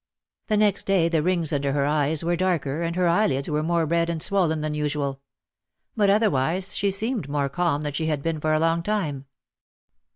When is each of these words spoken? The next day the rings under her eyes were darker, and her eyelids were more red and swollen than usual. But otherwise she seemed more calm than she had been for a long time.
The 0.47 0.57
next 0.57 0.85
day 0.87 1.09
the 1.09 1.21
rings 1.21 1.53
under 1.53 1.73
her 1.73 1.85
eyes 1.85 2.23
were 2.23 2.35
darker, 2.35 2.81
and 2.81 2.95
her 2.95 3.07
eyelids 3.07 3.51
were 3.51 3.61
more 3.61 3.85
red 3.85 4.09
and 4.09 4.19
swollen 4.19 4.61
than 4.61 4.73
usual. 4.73 5.21
But 5.95 6.09
otherwise 6.09 6.75
she 6.75 6.89
seemed 6.89 7.29
more 7.29 7.49
calm 7.49 7.83
than 7.83 7.93
she 7.93 8.07
had 8.07 8.23
been 8.23 8.39
for 8.39 8.51
a 8.51 8.59
long 8.59 8.81
time. 8.81 9.27